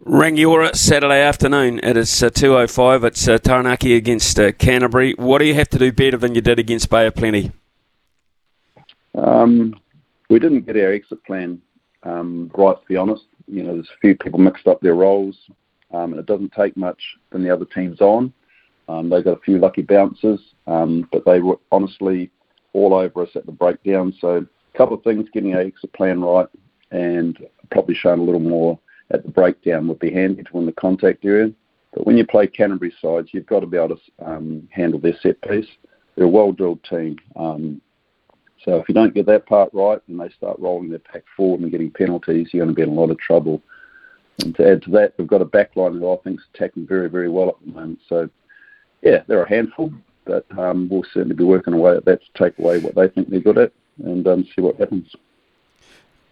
Rangiora 0.04 0.76
Saturday 0.76 1.22
afternoon. 1.22 1.80
It 1.82 1.96
is 1.96 2.22
uh, 2.22 2.30
2.05. 2.30 3.06
It's 3.06 3.28
uh, 3.30 3.38
Taranaki 3.38 3.96
against 3.96 4.38
uh, 4.38 4.52
Canterbury. 4.52 5.14
What 5.14 5.40
do 5.40 5.46
you 5.46 5.54
have 5.54 5.70
to 5.70 5.80
do 5.80 5.94
better 5.94 6.18
than 6.18 6.36
you 6.36 6.42
did 6.42 6.60
against 6.60 6.90
Bay 6.90 7.08
of 7.08 7.16
Plenty? 7.16 7.52
Um, 9.18 9.74
we 10.30 10.38
didn't 10.40 10.66
get 10.66 10.76
our 10.76 10.92
exit 10.92 11.24
plan 11.24 11.62
um, 12.04 12.52
right, 12.56 12.76
to 12.76 12.88
be 12.88 12.98
honest. 12.98 13.24
You 13.48 13.64
know, 13.64 13.76
there's 13.76 13.88
a 13.88 14.00
few 14.02 14.16
people 14.16 14.38
mixed 14.38 14.68
up 14.68 14.82
their 14.82 14.96
roles, 14.96 15.38
um, 15.94 16.12
and 16.12 16.20
it 16.20 16.26
doesn't 16.26 16.52
take 16.52 16.76
much 16.76 17.02
from 17.32 17.44
the 17.44 17.50
other 17.50 17.66
teams 17.66 18.02
on. 18.02 18.34
Um, 18.90 19.10
they 19.10 19.24
got 19.24 19.38
a 19.38 19.42
few 19.42 19.60
lucky 19.60 19.82
bounces, 19.82 20.42
um, 20.68 21.08
but 21.14 21.24
they 21.26 21.40
were 21.40 21.58
honestly 21.72 22.30
all 22.74 22.94
over 22.94 23.24
us 23.24 23.36
at 23.36 23.46
the 23.46 23.52
breakdown. 23.52 24.14
So 24.20 24.46
a 24.74 24.78
couple 24.78 24.98
of 24.98 25.04
things, 25.04 25.30
getting 25.34 25.56
our 25.56 25.62
exit 25.62 25.94
plan 25.94 26.20
right, 26.20 26.50
and 26.92 27.38
probably 27.72 27.96
showing 27.96 28.20
a 28.20 28.24
little 28.24 28.42
more 28.42 28.78
at 29.12 29.24
the 29.24 29.32
breakdown 29.32 29.88
would 29.88 30.00
be 30.00 30.12
handy 30.12 30.44
to 30.44 30.50
win 30.54 30.66
the 30.66 30.72
contact 30.74 31.24
area. 31.26 31.52
But 31.94 32.06
when 32.06 32.18
you 32.18 32.26
play 32.26 32.48
Canterbury 32.48 32.94
sides, 33.02 33.30
you've 33.32 33.46
got 33.46 33.62
to 33.62 33.68
be 33.68 33.78
able 33.78 33.96
to 33.96 34.26
um, 34.26 34.68
handle 34.72 35.00
their 35.00 35.18
set 35.22 35.42
piece. 35.42 35.68
They're 36.16 36.26
a 36.26 36.30
well-drilled 36.30 36.84
team. 36.84 37.18
Um, 37.36 37.82
so 38.64 38.78
if 38.78 38.90
you 38.90 38.96
don't 38.96 39.14
get 39.14 39.28
that 39.28 39.46
part 39.46 39.70
right 39.74 40.02
and 40.08 40.20
they 40.20 40.30
start 40.30 40.60
rolling 40.60 40.90
their 40.90 41.00
pack 41.00 41.24
forward 41.38 41.62
and 41.62 41.72
getting 41.72 41.92
penalties, 41.92 42.50
you're 42.52 42.66
going 42.66 42.76
to 42.76 42.78
be 42.78 42.82
in 42.82 42.96
a 42.96 43.00
lot 43.00 43.12
of 43.12 43.20
trouble. 43.20 43.62
And 44.44 44.56
to 44.56 44.70
add 44.70 44.82
to 44.84 44.92
that, 44.92 45.14
we've 45.18 45.28
got 45.28 45.42
a 45.42 45.46
backline 45.46 46.00
that 46.00 46.06
I 46.06 46.24
think 46.24 46.40
is 46.40 46.46
attacking 46.54 46.88
very, 46.88 47.10
very 47.10 47.30
well 47.30 47.50
at 47.50 47.56
the 47.66 47.72
moment. 47.72 48.00
So, 48.10 48.30
yeah, 49.02 49.24
they're 49.28 49.44
a 49.44 49.50
handful, 49.50 49.94
but 50.26 50.46
um, 50.58 50.90
we'll 50.90 51.06
certainly 51.14 51.36
be 51.36 51.44
working 51.44 51.74
away 51.74 51.96
at 51.96 52.06
that 52.06 52.22
to 52.22 52.44
take 52.44 52.58
away 52.60 52.80
what 52.80 52.96
they 52.96 53.08
think 53.08 53.30
they're 53.30 53.40
good 53.40 53.58
at 53.58 53.72
and 54.04 54.28
um, 54.28 54.44
see 54.44 54.62
what 54.62 54.78
happens. 54.78 55.16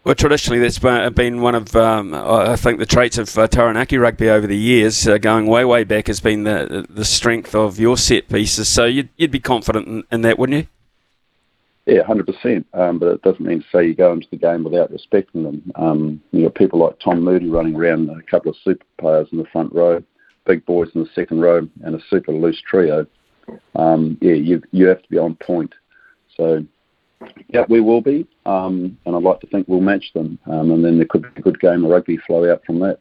Well, 0.04 0.16
traditionally, 0.16 0.60
that's 0.60 0.80
been 0.80 1.42
one 1.42 1.56
of, 1.56 1.74
um, 1.78 2.14
I 2.14 2.58
think, 2.58 2.80
the 2.80 2.86
traits 2.86 3.18
of 3.18 3.38
uh, 3.38 3.48
Taranaki 3.48 3.98
rugby 3.98 4.30
over 4.30 4.46
the 4.46 4.58
years, 4.58 5.08
uh, 5.08 5.18
going 5.18 5.48
way, 5.48 5.64
way 5.64 5.86
back, 5.86 6.08
has 6.08 6.20
been 6.20 6.44
the 6.44 6.86
the 6.90 7.06
strength 7.06 7.56
of 7.56 7.80
your 7.80 7.96
set 7.96 8.28
pieces. 8.28 8.68
So 8.68 8.84
you'd, 8.84 9.08
you'd 9.16 9.32
be 9.32 9.40
confident 9.40 9.88
in, 9.88 10.04
in 10.12 10.22
that, 10.24 10.38
wouldn't 10.38 10.58
you? 10.58 10.68
Yeah, 11.86 12.04
hundred 12.04 12.28
um, 12.28 12.36
percent. 12.36 12.68
But 12.74 13.08
it 13.08 13.22
doesn't 13.22 13.46
mean 13.46 13.62
to 13.62 13.66
say 13.72 13.88
you 13.88 13.96
go 13.96 14.12
into 14.12 14.28
the 14.30 14.36
game 14.36 14.66
without 14.66 14.92
respecting 14.92 15.44
them. 15.44 15.72
Um, 15.76 16.22
you 16.32 16.42
know, 16.42 16.50
people 16.50 16.80
like 16.80 17.00
Tom 17.00 17.22
Moody 17.22 17.48
running 17.48 17.76
around, 17.76 18.10
a 18.10 18.22
couple 18.24 18.52
of 18.52 18.58
super 18.62 18.86
players 19.00 19.30
in 19.32 19.38
the 19.38 19.46
front 19.54 19.72
row, 19.74 20.04
big 20.46 20.66
boys 20.66 20.90
in 20.96 21.04
the 21.04 21.10
second 21.16 21.40
row, 21.40 21.66
and 21.82 21.96
a 21.96 22.00
super 22.10 22.34
loose 22.34 22.62
trio. 22.70 23.08
Um, 23.76 24.18
yeah, 24.20 24.34
you 24.34 24.62
you 24.72 24.88
have 24.88 25.02
to 25.02 25.10
be 25.10 25.18
on 25.18 25.36
point. 25.36 25.74
So 26.36 26.66
yeah, 27.50 27.66
we 27.70 27.82
will 27.82 28.02
be, 28.02 28.28
um, 28.46 28.98
and 29.06 29.16
I'd 29.16 29.24
like 29.24 29.40
to 29.42 29.48
think 29.48 29.68
we'll 29.68 29.82
match 29.82 30.12
them, 30.14 30.40
um, 30.46 30.72
and 30.72 30.84
then 30.84 30.98
there 30.98 31.08
could 31.10 31.24
be 31.24 31.30
a 31.38 31.42
good 31.42 31.60
game 31.60 31.84
of 31.84 31.92
rugby 31.92 32.18
flow 32.18 32.52
out 32.52 32.64
from 32.66 32.80
that. 32.80 33.00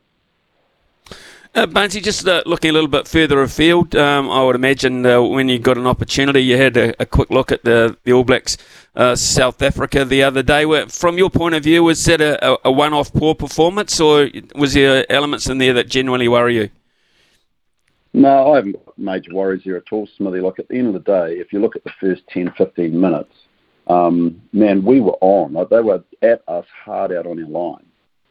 Uh, 1.55 1.67
just 1.89 2.27
uh, 2.27 2.43
looking 2.47 2.71
a 2.71 2.73
little 2.73 2.89
bit 2.89 3.07
further 3.07 3.43
afield, 3.43 3.95
um, 3.95 4.31
I 4.31 4.43
would 4.43 4.57
imagine 4.57 5.05
uh, 5.05 5.21
when 5.21 5.51
you 5.51 5.59
got 5.59 5.77
an 5.77 5.87
opportunity, 5.87 6.41
you 6.41 6.57
had 6.57 6.79
a, 6.79 7.03
a 7.03 7.05
quick 7.05 7.29
look 7.29 7.53
at 7.53 7.63
the, 7.63 7.95
the 8.05 8.13
All 8.15 8.25
Blacks 8.25 8.57
uh, 8.97 9.15
South 9.15 9.61
Africa 9.61 10.07
the 10.07 10.23
other 10.23 10.43
day. 10.43 10.65
Where, 10.65 10.89
From 10.89 11.19
your 11.19 11.29
point 11.29 11.55
of 11.55 11.63
view, 11.63 11.83
was 11.83 12.03
that 12.07 12.23
a, 12.23 12.59
a 12.67 12.73
one 12.73 12.95
off 12.95 13.13
poor 13.13 13.35
performance, 13.35 14.01
or 14.01 14.31
was 14.55 14.73
there 14.73 15.05
elements 15.13 15.47
in 15.47 15.59
there 15.59 15.75
that 15.75 15.91
genuinely 15.91 16.27
worry 16.27 16.57
you? 16.57 16.71
No, 18.15 18.53
I 18.53 18.57
haven't 18.57 18.73
got 18.73 18.99
major 18.99 19.35
worries 19.35 19.63
here 19.63 19.77
at 19.77 19.93
all, 19.93 20.07
Smithy. 20.17 20.41
Like 20.41 20.59
at 20.59 20.69
the 20.69 20.79
end 20.79 20.89
of 20.89 20.95
the 20.95 21.01
day, 21.01 21.35
if 21.35 21.53
you 21.53 21.61
look 21.61 21.77
at 21.77 21.85
the 21.85 21.93
first 22.01 22.23
10, 22.29 22.53
15 22.57 22.99
minutes, 22.99 23.35
um, 23.93 24.41
man, 24.53 24.85
we 24.85 25.01
were 25.01 25.17
on. 25.21 25.53
Like 25.53 25.69
they 25.69 25.81
were 25.81 26.03
at 26.23 26.43
us 26.49 26.67
hard 26.85 27.13
out 27.13 27.27
on 27.27 27.43
our 27.43 27.49
line, 27.49 27.87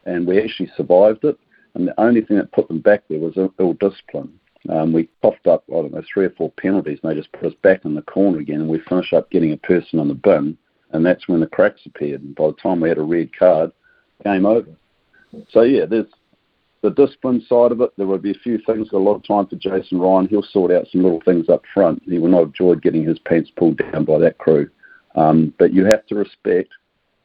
and 0.06 0.26
we 0.26 0.42
actually 0.42 0.70
survived 0.76 1.24
it. 1.24 1.38
And 1.74 1.88
the 1.88 2.00
only 2.00 2.20
thing 2.20 2.36
that 2.36 2.52
put 2.52 2.68
them 2.68 2.80
back 2.80 3.04
there 3.08 3.18
was 3.18 3.36
ill 3.36 3.72
discipline. 3.74 4.38
Um, 4.68 4.92
we 4.92 5.08
coughed 5.22 5.46
up, 5.46 5.64
I 5.70 5.74
don't 5.74 5.92
know, 5.92 6.02
three 6.12 6.26
or 6.26 6.30
four 6.30 6.52
penalties, 6.52 7.00
and 7.02 7.10
they 7.10 7.16
just 7.16 7.32
put 7.32 7.46
us 7.46 7.58
back 7.62 7.84
in 7.84 7.94
the 7.94 8.02
corner 8.02 8.38
again. 8.38 8.60
And 8.60 8.68
we 8.68 8.80
finished 8.88 9.12
up 9.12 9.30
getting 9.30 9.52
a 9.52 9.56
person 9.56 9.98
on 9.98 10.08
the 10.08 10.14
bin, 10.14 10.56
and 10.92 11.04
that's 11.04 11.26
when 11.28 11.40
the 11.40 11.46
cracks 11.46 11.80
appeared. 11.86 12.22
And 12.22 12.34
by 12.34 12.48
the 12.48 12.56
time 12.62 12.80
we 12.80 12.88
had 12.88 12.98
a 12.98 13.02
red 13.02 13.36
card, 13.36 13.72
game 14.24 14.46
over. 14.46 14.68
So 15.50 15.62
yeah, 15.62 15.86
there's 15.86 16.06
the 16.82 16.90
discipline 16.90 17.44
side 17.48 17.72
of 17.72 17.80
it, 17.80 17.92
there 17.96 18.06
will 18.06 18.18
be 18.18 18.32
a 18.32 18.42
few 18.42 18.58
things. 18.66 18.88
A 18.92 18.96
lot 18.96 19.14
of 19.14 19.24
time 19.24 19.46
for 19.46 19.56
Jason 19.56 19.98
Ryan. 19.98 20.28
He'll 20.28 20.42
sort 20.42 20.72
out 20.72 20.86
some 20.90 21.02
little 21.02 21.22
things 21.24 21.48
up 21.48 21.62
front. 21.72 22.02
He 22.04 22.18
will 22.18 22.28
not 22.28 22.40
have 22.40 22.48
enjoyed 22.48 22.82
getting 22.82 23.04
his 23.04 23.18
pants 23.20 23.50
pulled 23.56 23.78
down 23.78 24.04
by 24.04 24.18
that 24.18 24.38
crew. 24.38 24.68
Um, 25.14 25.54
but 25.58 25.72
you 25.72 25.84
have 25.84 26.06
to 26.06 26.14
respect 26.14 26.70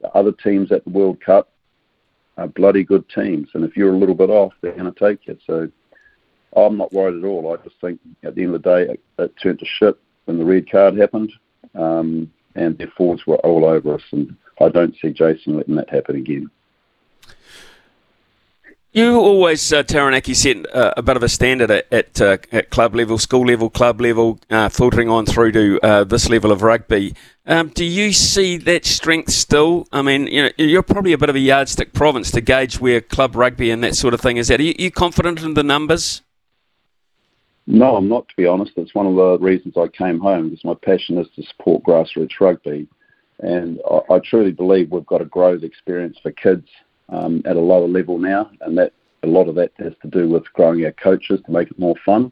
the 0.02 0.10
other 0.10 0.32
teams 0.32 0.72
at 0.72 0.84
the 0.84 0.90
World 0.90 1.20
Cup 1.22 1.50
are 2.38 2.48
bloody 2.48 2.84
good 2.84 3.08
teams, 3.10 3.50
and 3.54 3.64
if 3.64 3.76
you're 3.76 3.94
a 3.94 3.98
little 3.98 4.16
bit 4.16 4.30
off, 4.30 4.54
they're 4.62 4.74
going 4.74 4.92
to 4.92 5.00
take 5.00 5.26
you. 5.26 5.38
So 5.48 5.70
I'm 6.56 6.78
not 6.78 6.94
worried 6.94 7.24
at 7.24 7.28
all. 7.28 7.54
I 7.54 7.64
just 7.64 7.80
think 7.82 8.00
at 8.24 8.36
the 8.36 8.44
end 8.44 8.54
of 8.54 8.62
the 8.62 8.70
day, 8.70 8.94
it, 8.94 9.04
it 9.18 9.34
turned 9.42 9.60
to 9.60 9.66
shit 9.66 9.98
when 10.26 10.38
the 10.38 10.46
red 10.46 10.70
card 10.70 10.98
happened, 10.98 11.32
um, 11.74 12.32
and 12.56 12.78
their 12.78 12.92
forwards 12.96 13.26
were 13.26 13.38
all 13.38 13.66
over 13.66 13.96
us, 13.96 14.04
and 14.12 14.36
I 14.62 14.70
don't 14.70 14.96
see 15.02 15.12
Jason 15.12 15.58
letting 15.58 15.76
that 15.76 15.90
happen 15.90 16.16
again. 16.16 16.50
You 18.98 19.20
always, 19.20 19.72
uh, 19.72 19.84
Taranaki, 19.84 20.34
set 20.34 20.66
uh, 20.76 20.96
a 20.98 21.04
bit 21.04 21.16
of 21.16 21.22
a 21.22 21.30
standard 21.30 21.70
at, 21.70 21.86
at, 21.94 22.20
uh, 22.20 22.38
at, 22.52 22.72
club 22.72 22.96
level, 22.96 23.20
school 23.20 23.46
level, 23.46 23.70
club 23.70 24.02
level, 24.02 24.40
uh, 24.50 24.70
filtering 24.70 25.08
on 25.08 25.28
through 25.28 25.52
to 25.52 25.80
uh, 25.84 26.04
this 26.04 26.30
level 26.30 26.52
of 26.52 26.64
rugby. 26.64 27.14
Um, 27.46 27.68
do 27.68 27.86
you 27.86 28.12
see 28.12 28.58
that 28.58 28.88
strength 28.88 29.34
still? 29.34 29.88
I 29.92 30.02
mean, 30.02 30.26
you 30.26 30.42
know, 30.42 30.50
you're 30.58 30.82
probably 30.82 31.14
a 31.14 31.18
bit 31.20 31.30
of 31.30 31.36
a 31.36 31.40
yardstick 31.40 31.94
province 31.94 32.32
to 32.32 32.42
gauge 32.42 32.80
where 32.80 33.00
club 33.00 33.36
rugby 33.36 33.70
and 33.70 33.84
that 33.84 33.96
sort 33.96 34.16
of 34.16 34.20
thing 34.20 34.38
is 34.38 34.50
at. 34.50 34.60
Are 34.60 34.64
you, 34.64 34.72
are 34.72 34.82
you 34.82 34.90
confident 34.90 35.44
in 35.44 35.54
the 35.54 35.62
numbers? 35.62 36.24
No, 37.68 37.98
I'm 37.98 38.10
not, 38.10 38.28
to 38.30 38.36
be 38.36 38.48
honest. 38.48 38.72
It's 38.78 38.96
one 38.96 39.06
of 39.06 39.14
the 39.14 39.38
reasons 39.38 39.76
I 39.78 39.90
came 39.90 40.20
home 40.20 40.50
because 40.50 40.66
my 40.66 40.74
passion 40.74 41.20
is 41.20 41.28
to 41.36 41.44
support 41.44 41.84
grassroots 41.84 42.40
rugby. 42.42 42.88
And 43.42 43.80
I, 43.88 44.16
I 44.16 44.20
truly 44.26 44.54
believe 44.54 44.90
we've 44.90 45.06
got 45.06 45.20
to 45.20 45.26
grow 45.26 45.56
the 45.56 45.68
experience 45.68 46.18
for 46.24 46.32
kids 46.32 46.68
at 47.10 47.56
a 47.56 47.60
lower 47.60 47.88
level 47.88 48.18
now, 48.18 48.50
and 48.62 48.78
that 48.78 48.94
a 49.24 49.28
lot 49.28 49.48
of 49.48 49.56
that 49.56 49.72
has 49.80 49.94
to 50.02 50.08
do 50.10 50.30
with 50.30 50.44
growing 50.54 50.86
our 50.86 50.92
coaches 50.92 51.40
to 51.46 51.52
make 51.52 51.72
it 51.72 51.80
more 51.80 51.96
fun, 52.06 52.32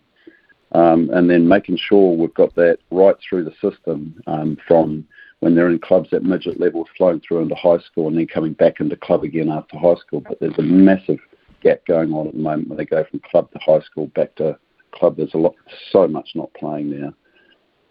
um, 0.74 1.10
and 1.13 1.29
then 1.29 1.48
making 1.48 1.77
sure 1.77 2.15
we've 2.15 2.34
got 2.34 2.53
that 2.55 2.77
right 2.91 3.15
through 3.27 3.44
the 3.44 3.53
system 3.62 4.22
um, 4.27 4.58
from 4.67 5.05
when 5.39 5.55
they're 5.55 5.70
in 5.70 5.79
clubs 5.79 6.10
at 6.12 6.24
midget 6.24 6.60
level, 6.60 6.88
flowing 6.98 7.22
through 7.22 7.39
into 7.41 7.55
high 7.55 7.77
school, 7.79 8.08
and 8.08 8.17
then 8.17 8.27
coming 8.27 8.53
back 8.53 8.79
into 8.79 8.96
club 8.96 9.24
again 9.24 9.50
after 9.50 9.77
high 9.77 9.96
school. 9.96 10.22
But 10.22 10.39
there's 10.39 10.58
a 10.58 10.63
massive 10.63 11.20
gap 11.62 11.86
going 11.86 12.13
on 12.13 12.27
at 12.27 12.34
the 12.34 12.39
moment 12.39 12.70
when 12.70 12.77
they 12.77 12.86
go 12.86 13.03
from 13.10 13.22
club 13.29 13.51
to 13.51 13.60
high 13.60 13.82
school 13.82 14.08
back 14.08 14.36
to 14.36 14.58
club. 14.91 15.17
There's 15.17 15.34
a 15.34 15.38
lot, 15.38 15.55
so 15.91 16.08
much 16.08 16.29
not 16.36 16.53
playing 16.53 17.00
now. 17.00 17.13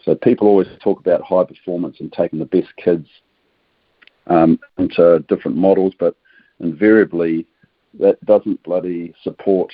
So 0.05 0.15
people 0.15 0.49
always 0.49 0.69
talk 0.83 1.01
about 1.01 1.23
high 1.23 1.45
performance 1.45 1.97
and 2.01 2.13
taking 2.13 2.39
the 2.39 2.45
best 2.45 2.69
kids 2.77 3.09
um, 4.27 4.59
into 4.79 5.25
different 5.29 5.57
models, 5.57 5.95
but 5.99 6.17
invariably 6.61 7.47
that 7.99 8.25
doesn't 8.25 8.63
bloody 8.63 9.15
support 9.23 9.73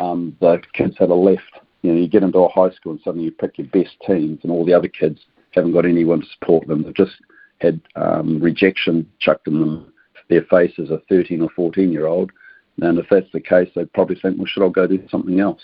um, 0.00 0.36
the 0.40 0.60
kids 0.74 0.96
that 0.98 1.10
are 1.10 1.16
left. 1.16 1.42
You 1.82 1.92
know, 1.92 2.00
you 2.00 2.08
get 2.08 2.22
into 2.22 2.38
a 2.38 2.48
high 2.48 2.70
school 2.70 2.92
and 2.92 3.00
suddenly 3.02 3.26
you 3.26 3.32
pick 3.32 3.58
your 3.58 3.66
best 3.68 3.96
teams, 4.06 4.40
and 4.42 4.52
all 4.52 4.64
the 4.64 4.74
other 4.74 4.88
kids 4.88 5.20
haven't 5.52 5.72
got 5.72 5.86
anyone 5.86 6.20
to 6.20 6.26
support 6.38 6.66
them. 6.66 6.82
They've 6.82 6.94
just 6.94 7.16
had 7.58 7.80
um, 7.96 8.40
rejection 8.40 9.08
chucked 9.20 9.48
in 9.48 9.60
them 9.60 9.92
their 10.32 10.42
face 10.42 10.72
as 10.78 10.90
a 10.90 11.02
13 11.08 11.42
or 11.42 11.50
14 11.50 11.92
year 11.92 12.06
old. 12.06 12.30
And 12.80 12.98
if 12.98 13.06
that's 13.10 13.30
the 13.32 13.40
case, 13.40 13.68
they'd 13.74 13.92
probably 13.92 14.16
think, 14.16 14.38
well, 14.38 14.46
should 14.46 14.66
I 14.66 14.70
go 14.70 14.86
do 14.86 15.06
something 15.10 15.40
else? 15.40 15.60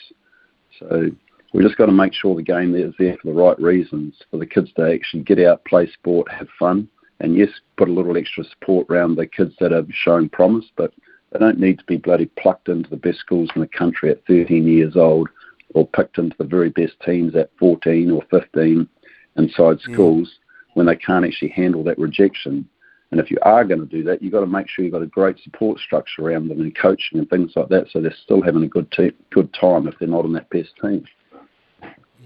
So 0.78 1.08
we've 1.52 1.64
just 1.64 1.78
got 1.78 1.86
to 1.86 1.92
make 1.92 2.12
sure 2.12 2.36
the 2.36 2.42
game 2.42 2.74
is 2.74 2.94
there 2.98 3.16
for 3.20 3.32
the 3.32 3.38
right 3.38 3.58
reasons 3.58 4.14
for 4.30 4.36
the 4.36 4.46
kids 4.46 4.70
to 4.76 4.92
actually 4.92 5.22
get 5.22 5.40
out, 5.40 5.64
play 5.64 5.90
sport, 5.90 6.30
have 6.30 6.48
fun, 6.58 6.88
and 7.20 7.36
yes, 7.36 7.50
put 7.76 7.88
a 7.88 7.92
little 7.92 8.16
extra 8.16 8.44
support 8.44 8.86
around 8.90 9.16
the 9.16 9.26
kids 9.26 9.54
that 9.60 9.72
are 9.72 9.84
showing 9.90 10.28
promise, 10.28 10.66
but 10.76 10.92
they 11.32 11.38
don't 11.38 11.58
need 11.58 11.78
to 11.78 11.84
be 11.84 11.96
bloody 11.96 12.26
plucked 12.40 12.68
into 12.68 12.88
the 12.88 12.96
best 12.96 13.18
schools 13.18 13.50
in 13.54 13.60
the 13.60 13.68
country 13.68 14.10
at 14.10 14.24
13 14.26 14.66
years 14.66 14.96
old 14.96 15.28
or 15.74 15.86
picked 15.86 16.18
into 16.18 16.36
the 16.38 16.44
very 16.44 16.70
best 16.70 16.94
teams 17.04 17.34
at 17.34 17.50
14 17.58 18.10
or 18.10 18.22
15 18.30 18.88
inside 19.36 19.78
mm. 19.78 19.92
schools 19.92 20.38
when 20.74 20.86
they 20.86 20.96
can't 20.96 21.24
actually 21.24 21.50
handle 21.50 21.84
that 21.84 21.98
rejection. 21.98 22.66
And 23.10 23.20
if 23.20 23.30
you 23.30 23.38
are 23.42 23.64
going 23.64 23.80
to 23.80 23.86
do 23.86 24.02
that, 24.04 24.22
you've 24.22 24.32
got 24.32 24.40
to 24.40 24.46
make 24.46 24.68
sure 24.68 24.84
you've 24.84 24.92
got 24.92 25.02
a 25.02 25.06
great 25.06 25.38
support 25.40 25.80
structure 25.80 26.22
around 26.22 26.48
them 26.48 26.60
and 26.60 26.76
coaching 26.76 27.18
and 27.18 27.28
things 27.28 27.52
like 27.56 27.68
that 27.68 27.86
so 27.90 28.00
they're 28.00 28.14
still 28.24 28.42
having 28.42 28.64
a 28.64 28.68
good, 28.68 28.90
te- 28.92 29.16
good 29.30 29.52
time 29.54 29.88
if 29.88 29.94
they're 29.98 30.08
not 30.08 30.24
on 30.24 30.32
that 30.34 30.50
best 30.50 30.70
team. 30.80 31.04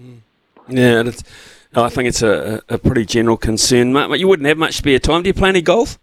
Mm. 0.01 0.19
Yeah, 0.67 1.03
it's 1.05 1.23
I 1.75 1.89
think 1.89 2.07
it's 2.07 2.21
a, 2.21 2.61
a 2.69 2.77
pretty 2.77 3.05
general 3.05 3.37
concern. 3.37 3.95
You 4.17 4.27
wouldn't 4.27 4.47
have 4.47 4.57
much 4.57 4.75
spare 4.75 4.99
time. 4.99 5.23
Do 5.23 5.29
you 5.29 5.33
play 5.33 5.49
any 5.49 5.61
golf? 5.61 5.99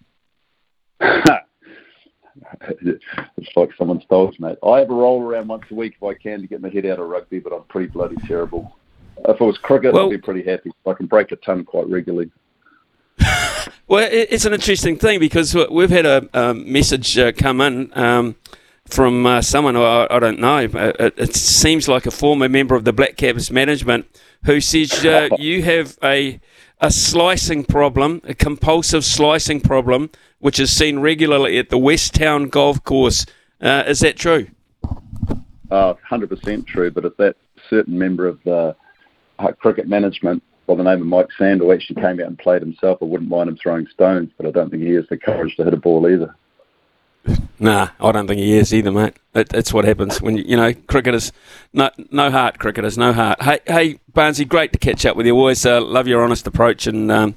it's 2.71 3.57
like 3.57 3.71
someone 3.79 4.01
stole 4.03 4.33
mate. 4.39 4.59
I 4.67 4.81
have 4.81 4.91
a 4.91 4.95
roll 4.95 5.23
around 5.23 5.49
once 5.49 5.65
a 5.71 5.75
week 5.75 5.95
if 5.97 6.03
I 6.03 6.15
can 6.15 6.41
to 6.41 6.47
get 6.47 6.61
my 6.61 6.69
head 6.69 6.87
out 6.87 6.99
of 6.99 7.09
rugby, 7.09 7.39
but 7.39 7.53
I'm 7.53 7.63
pretty 7.65 7.87
bloody 7.87 8.17
terrible. 8.27 8.77
If 9.29 9.41
it 9.41 9.45
was 9.45 9.59
cricket, 9.59 9.93
well, 9.93 10.07
I'd 10.07 10.11
be 10.11 10.19
pretty 10.19 10.43
happy. 10.43 10.71
I 10.87 10.95
can 10.95 11.07
break 11.07 11.31
a 11.33 11.37
ton 11.37 11.65
quite 11.65 11.89
regularly. 11.89 12.31
well, 13.87 14.09
it's 14.11 14.45
an 14.45 14.55
interesting 14.55 14.97
thing 14.97 15.21
because 15.21 15.55
we've 15.71 15.91
had 15.91 16.07
a, 16.07 16.29
a 16.33 16.55
message 16.55 17.19
uh, 17.19 17.33
come 17.33 17.61
in 17.61 17.97
um, 17.97 18.37
from 18.91 19.27
uh, 19.27 19.43
someone 19.43 19.77
I, 19.77 20.07
I, 20.11 20.19
don't 20.19 20.39
know. 20.39 20.65
Uh, 20.65 20.93
it, 20.99 21.15
it, 21.17 21.35
seems 21.35 21.89
like 21.89 22.07
a 22.07 22.11
former 22.11 22.49
member 22.49 22.75
of 22.75 22.85
the 22.85 22.93
Black 22.93 23.17
Caps 23.17 23.51
management 23.51 24.07
who 24.45 24.61
says 24.61 25.05
uh, 25.05 25.29
you 25.39 25.63
have 25.63 25.99
a 26.03 26.41
a 26.81 26.91
slicing 26.91 27.65
problem, 27.65 28.23
a 28.25 28.35
compulsive 28.35 29.05
slicing 29.05 29.61
problem, 29.61 30.11
which 30.39 30.59
is 30.59 30.75
seen 30.75 30.99
regularly 30.99 31.59
at 31.59 31.69
the 31.69 31.79
Westown 31.79 32.49
Golf 32.49 32.83
Course. 32.85 33.27
Uh, 33.61 33.85
is 33.87 34.01
that 34.01 34.17
true? 34.17 34.49
Uh, 35.71 35.95
100% 36.11 36.67
true, 36.67 36.91
but 36.91 37.05
if 37.05 37.17
that 37.19 37.37
certain 37.69 37.99
member 37.99 38.27
of 38.27 38.43
the 38.45 38.75
uh, 39.39 39.53
cricket 39.53 39.89
management 39.89 40.43
by 40.67 40.75
the 40.75 40.83
name 40.83 41.01
of 41.01 41.07
Mike 41.07 41.29
Sandle 41.37 41.73
actually 41.73 42.01
came 42.01 42.21
out 42.21 42.27
and 42.27 42.39
played 42.39 42.63
himself, 42.63 42.99
I 43.03 43.05
wouldn't 43.05 43.31
mind 43.31 43.51
him 43.51 43.57
throwing 43.57 43.87
stones, 43.93 44.31
but 44.37 44.47
I 44.47 44.51
don't 44.51 44.71
think 44.71 44.83
he 44.83 44.95
has 44.95 45.05
the 45.11 45.19
courage 45.19 45.57
to 45.57 45.65
hit 45.65 45.75
a 45.75 45.77
ball 45.77 46.09
either. 46.09 46.35
Nah, 47.63 47.91
I 48.01 48.13
don't 48.13 48.27
think 48.27 48.41
he 48.41 48.57
is 48.57 48.73
either, 48.73 48.91
mate. 48.91 49.17
It, 49.35 49.53
it's 49.53 49.71
what 49.71 49.85
happens 49.85 50.23
when 50.23 50.39
you, 50.39 50.45
you 50.47 50.57
know 50.57 50.73
cricketers, 50.73 51.31
no 51.75 51.91
no 52.11 52.31
heart. 52.31 52.59
Cricketers, 52.59 52.97
no 52.97 53.13
heart. 53.13 53.43
Hey, 53.43 53.61
hey, 53.67 54.01
Barnesy, 54.11 54.49
great 54.49 54.73
to 54.73 54.79
catch 54.79 55.05
up 55.05 55.15
with 55.15 55.27
you. 55.27 55.37
Always 55.37 55.67
uh, 55.67 55.79
love 55.83 56.09
your 56.09 56.25
honest 56.25 56.47
approach, 56.47 56.87
and 56.87 57.13
um, 57.13 57.37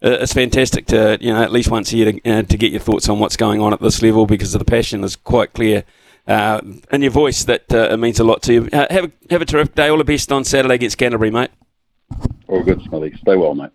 it's 0.00 0.32
fantastic 0.32 0.86
to 0.86 1.18
you 1.20 1.32
know 1.32 1.42
at 1.42 1.50
least 1.50 1.72
once 1.72 1.92
a 1.92 1.96
year 1.96 2.12
to, 2.12 2.30
uh, 2.30 2.42
to 2.42 2.56
get 2.56 2.70
your 2.70 2.80
thoughts 2.80 3.08
on 3.08 3.18
what's 3.18 3.36
going 3.36 3.60
on 3.60 3.72
at 3.72 3.80
this 3.80 4.00
level 4.00 4.26
because 4.26 4.52
the 4.52 4.64
passion 4.64 5.02
is 5.02 5.16
quite 5.16 5.52
clear 5.54 5.82
uh, 6.28 6.60
in 6.92 7.02
your 7.02 7.10
voice. 7.10 7.42
That 7.42 7.64
uh, 7.74 7.88
it 7.90 7.96
means 7.96 8.20
a 8.20 8.24
lot 8.24 8.42
to 8.44 8.52
you. 8.52 8.68
Uh, 8.72 8.86
have 8.90 9.04
a, 9.06 9.12
have 9.30 9.42
a 9.42 9.44
terrific 9.44 9.74
day. 9.74 9.88
All 9.88 9.98
the 9.98 10.04
best 10.04 10.30
on 10.30 10.44
Saturday 10.44 10.76
against 10.76 10.98
Canterbury, 10.98 11.32
mate. 11.32 11.50
All 12.46 12.62
good, 12.62 12.80
Smithy. 12.82 13.16
Stay 13.18 13.36
well, 13.36 13.56
mate. 13.56 13.70